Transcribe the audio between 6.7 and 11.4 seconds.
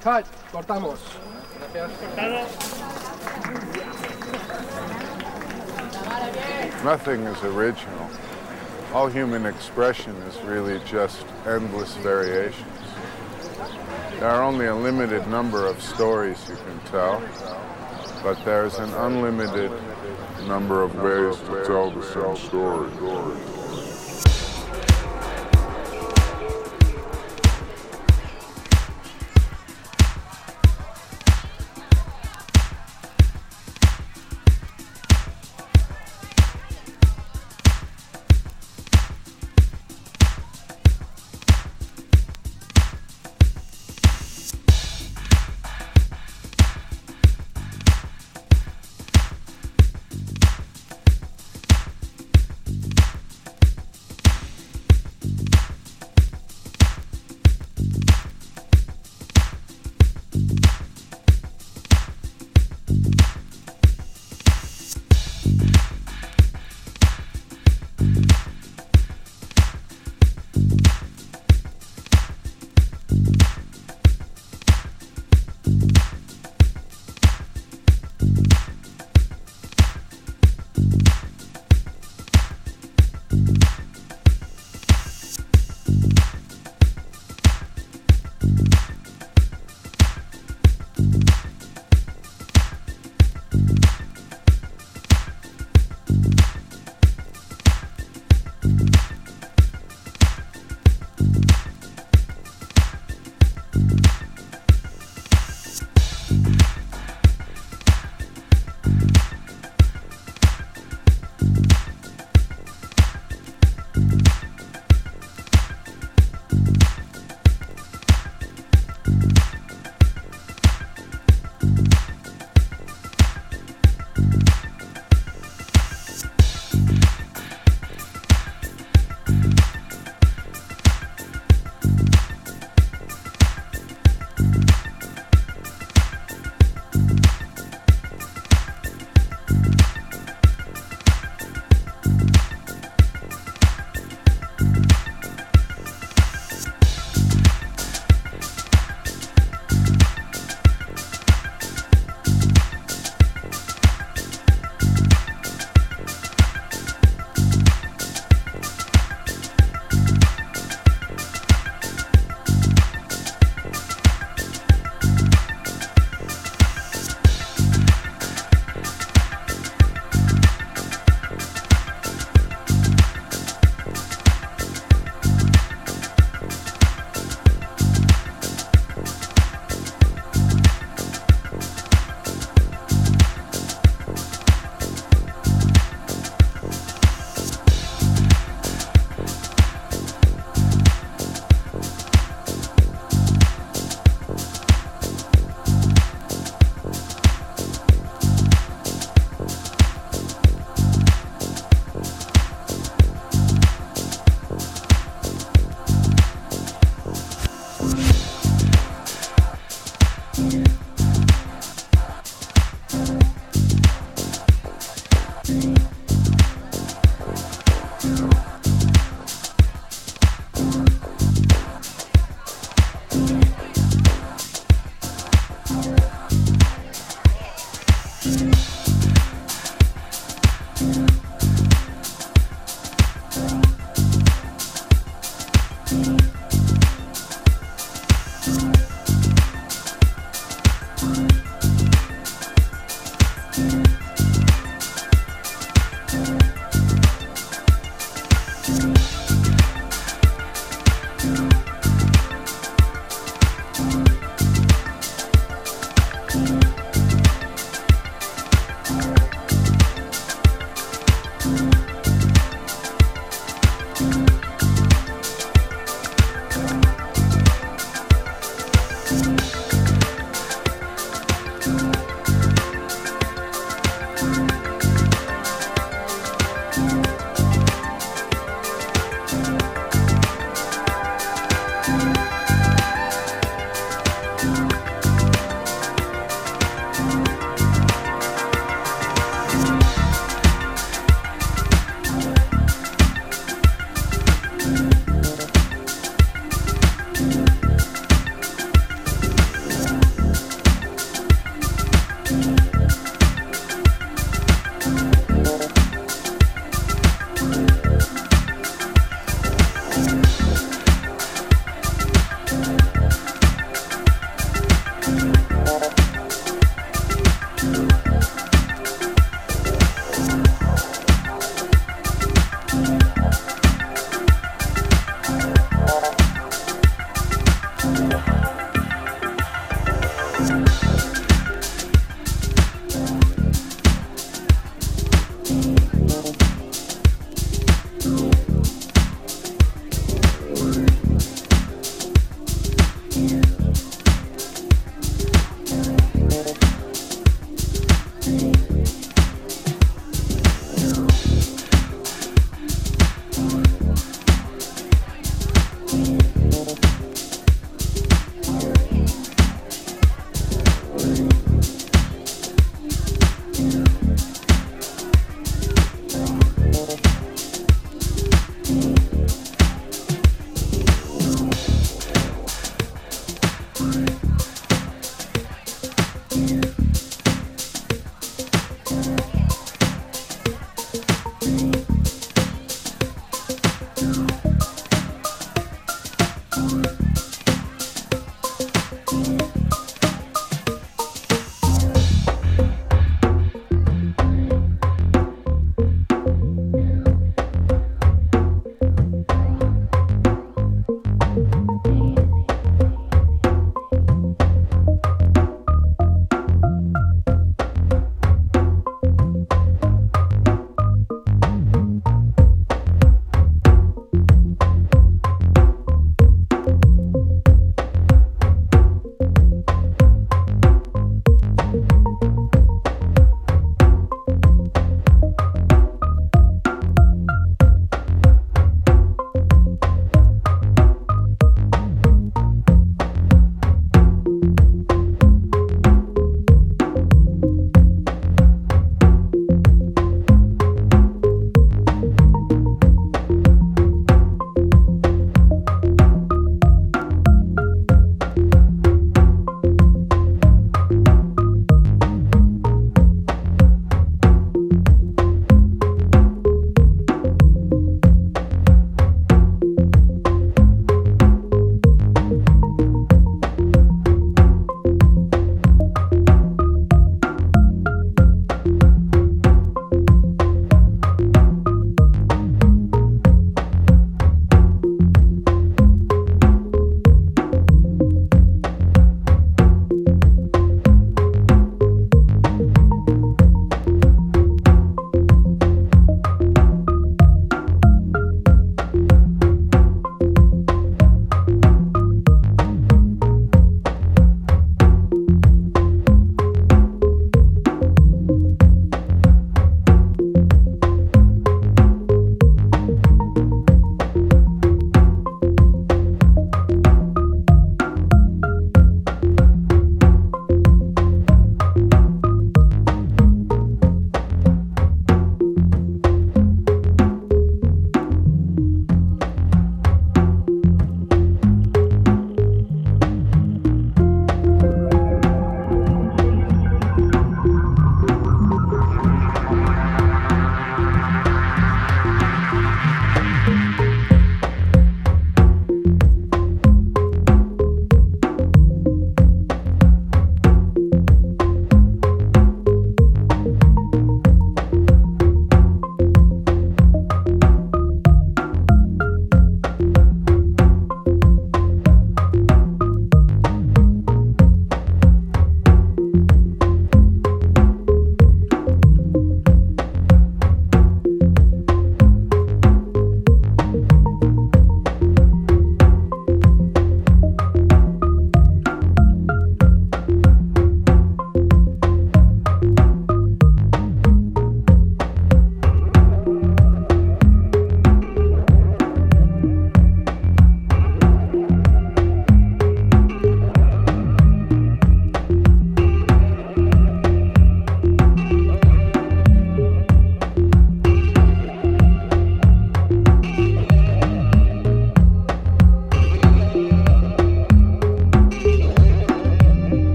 Nothing is original. All human expression is really just